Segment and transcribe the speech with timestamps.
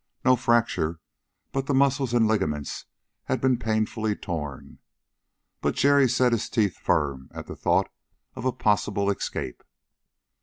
[0.25, 0.99] No fracture,
[1.51, 2.87] but the muscles and ligaments
[3.25, 4.79] had been painfully torn.
[5.61, 7.91] But Jerry set his teeth firm at the thought
[8.33, 9.61] of a possible escape.